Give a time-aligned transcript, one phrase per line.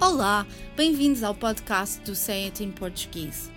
[0.00, 3.50] Olá, bem-vindos ao podcast do Say It in Português.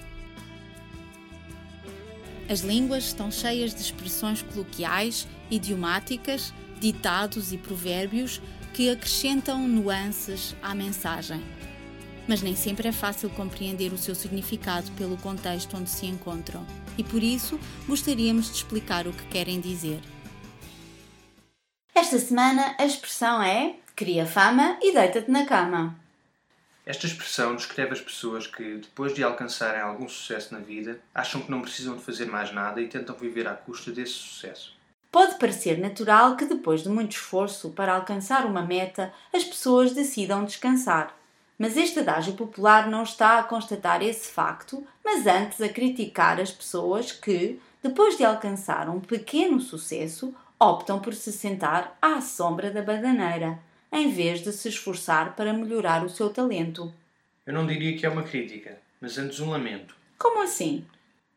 [2.50, 8.42] As línguas estão cheias de expressões coloquiais, idiomáticas, ditados e provérbios
[8.74, 11.42] que acrescentam nuances à mensagem.
[12.28, 16.68] Mas nem sempre é fácil compreender o seu significado pelo contexto onde se encontram,
[16.98, 17.58] e por isso
[17.88, 20.02] gostaríamos de explicar o que querem dizer.
[21.96, 26.03] Esta semana a expressão é cria fama e deita-te na cama.
[26.86, 31.50] Esta expressão descreve as pessoas que, depois de alcançarem algum sucesso na vida, acham que
[31.50, 34.76] não precisam de fazer mais nada e tentam viver à custa desse sucesso.
[35.10, 40.44] Pode parecer natural que, depois de muito esforço para alcançar uma meta, as pessoas decidam
[40.44, 41.16] descansar.
[41.58, 46.52] Mas este adágio popular não está a constatar esse facto, mas antes a criticar as
[46.52, 52.82] pessoas que, depois de alcançar um pequeno sucesso, optam por se sentar à sombra da
[52.82, 53.60] bananeira
[53.94, 56.92] em vez de se esforçar para melhorar o seu talento.
[57.46, 59.96] Eu não diria que é uma crítica, mas antes um lamento.
[60.18, 60.84] Como assim?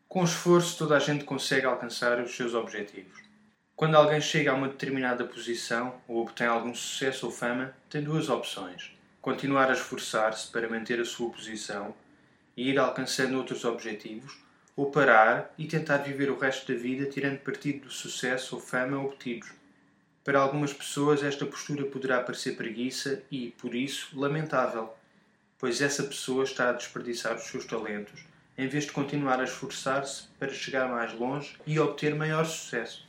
[0.09, 3.21] Com esforço, toda a gente consegue alcançar os seus objetivos.
[3.75, 8.27] Quando alguém chega a uma determinada posição ou obtém algum sucesso ou fama, tem duas
[8.27, 11.93] opções: continuar a esforçar-se para manter a sua posição
[12.55, 14.35] e ir alcançando outros objetivos,
[14.75, 18.97] ou parar e tentar viver o resto da vida tirando partido do sucesso ou fama
[18.99, 19.51] obtidos.
[20.27, 24.93] Para algumas pessoas, esta postura poderá parecer preguiça e, por isso, lamentável,
[25.57, 28.25] pois essa pessoa está a desperdiçar os seus talentos
[28.57, 33.07] em vez de continuar a esforçar-se para chegar mais longe e obter maior sucesso.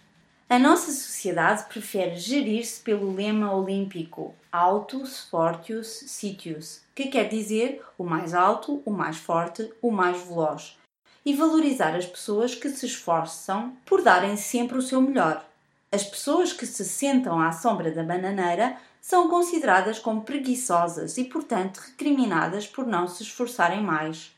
[0.49, 8.05] A nossa sociedade prefere gerir-se pelo lema olímpico Altus Fortius Sitius, que quer dizer o
[8.05, 10.79] mais alto, o mais forte, o mais veloz,
[11.27, 15.45] e valorizar as pessoas que se esforçam por darem sempre o seu melhor.
[15.91, 21.79] As pessoas que se sentam à sombra da bananeira são consideradas como preguiçosas e, portanto,
[21.79, 24.31] recriminadas por não se esforçarem mais.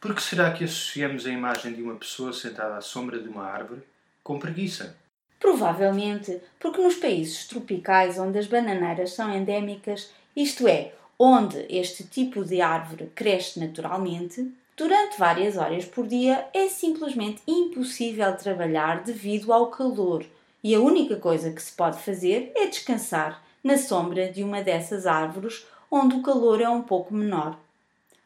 [0.00, 3.44] Por que será que associamos a imagem de uma pessoa sentada à sombra de uma
[3.44, 3.82] árvore
[4.22, 4.96] com preguiça?
[5.38, 12.44] Provavelmente porque nos países tropicais onde as bananeiras são endémicas, isto é, onde este tipo
[12.44, 19.68] de árvore cresce naturalmente, durante várias horas por dia é simplesmente impossível trabalhar devido ao
[19.68, 20.24] calor
[20.64, 25.06] e a única coisa que se pode fazer é descansar na sombra de uma dessas
[25.06, 27.58] árvores onde o calor é um pouco menor.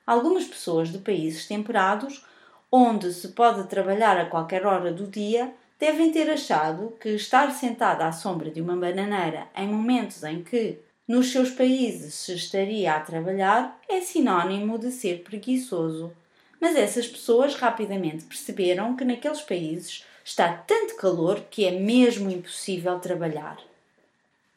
[0.06, 2.25] Algumas pessoas de países temperados,
[2.71, 8.06] onde se pode trabalhar a qualquer hora do dia, devem ter achado que estar sentada
[8.06, 13.00] à sombra de uma bananeira em momentos em que nos seus países se estaria a
[13.00, 16.12] trabalhar é sinónimo de ser preguiçoso.
[16.60, 23.00] Mas essas pessoas rapidamente perceberam que naqueles países Está tanto calor que é mesmo impossível
[23.00, 23.56] trabalhar.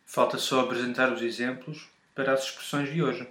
[0.06, 3.26] Falta só apresentar os exemplos para as expressões de hoje.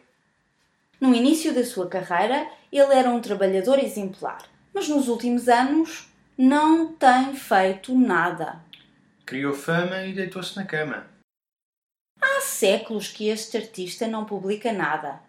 [0.98, 6.94] No início da sua carreira, ele era um trabalhador exemplar, mas nos últimos anos não
[6.94, 8.58] tem feito nada.
[9.26, 11.06] Criou fama e deitou-se na cama.
[12.18, 15.20] Há séculos que este artista não publica nada.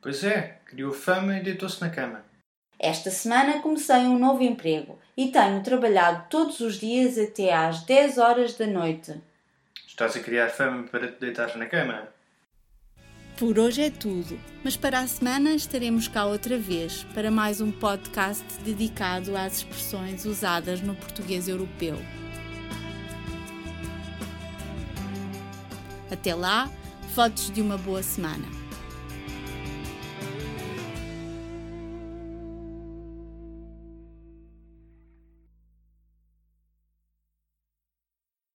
[0.00, 2.29] Pois é, criou fama e deitou-se na cama.
[2.82, 8.16] Esta semana comecei um novo emprego e tenho trabalhado todos os dias até às 10
[8.16, 9.20] horas da noite.
[9.86, 12.08] Estás a criar fama para te deitar na cama?
[13.36, 17.70] Por hoje é tudo, mas para a semana estaremos cá outra vez para mais um
[17.70, 21.98] podcast dedicado às expressões usadas no português europeu.
[26.10, 26.70] Até lá,
[27.14, 28.59] fotos de uma boa semana.